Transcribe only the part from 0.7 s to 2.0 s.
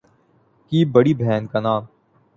بڑی بہن کا نام